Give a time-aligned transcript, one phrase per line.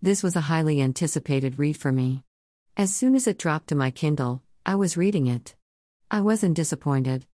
[0.00, 2.22] This was a highly anticipated read for me.
[2.76, 5.56] As soon as it dropped to my Kindle, I was reading it.
[6.08, 7.26] I wasn't disappointed.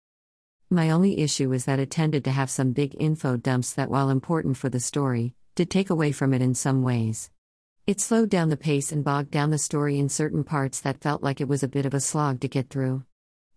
[0.70, 4.10] My only issue is that it tended to have some big info dumps that, while
[4.10, 7.32] important for the story, did take away from it in some ways.
[7.84, 11.20] It slowed down the pace and bogged down the story in certain parts that felt
[11.20, 13.02] like it was a bit of a slog to get through.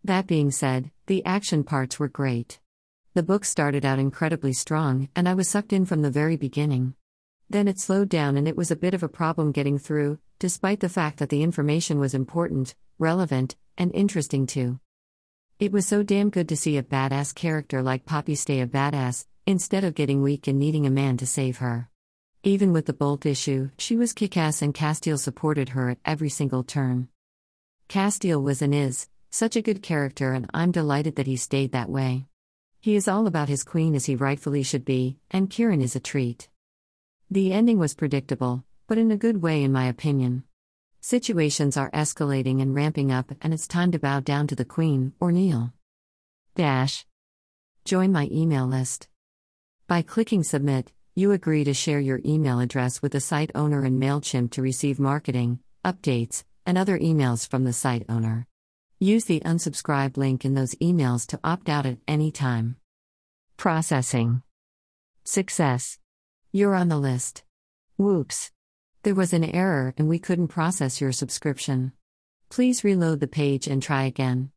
[0.04, 2.60] That being said, the action parts were great.
[3.14, 6.96] The book started out incredibly strong, and I was sucked in from the very beginning.
[7.50, 10.80] Then it slowed down, and it was a bit of a problem getting through, despite
[10.80, 14.80] the fact that the information was important, relevant, and interesting too.
[15.60, 19.26] It was so damn good to see a badass character like Poppy stay a badass,
[19.46, 21.90] instead of getting weak and needing a man to save her.
[22.44, 26.30] Even with the Bolt issue, she was kick ass and Casteel supported her at every
[26.30, 27.08] single turn.
[27.88, 31.90] Casteel was and is such a good character, and I'm delighted that he stayed that
[31.90, 32.26] way.
[32.80, 36.00] He is all about his queen as he rightfully should be, and Kieran is a
[36.00, 36.50] treat.
[37.32, 40.44] The ending was predictable, but in a good way, in my opinion.
[41.02, 45.14] Situations are escalating and ramping up, and it's time to bow down to the Queen,
[45.20, 45.74] or kneel.
[46.56, 47.06] Dash.
[47.84, 49.08] Join my email list.
[49.88, 54.02] By clicking Submit, you agree to share your email address with the site owner and
[54.02, 58.48] MailChimp to receive marketing, updates, and other emails from the site owner.
[59.00, 62.78] Use the unsubscribe link in those emails to opt out at any time.
[63.58, 64.44] Processing.
[65.24, 65.98] Success.
[66.56, 67.44] You're on the list.
[67.98, 68.50] Whoops.
[69.04, 71.92] There was an error and we couldn't process your subscription.
[72.50, 74.52] Please reload the page and try again.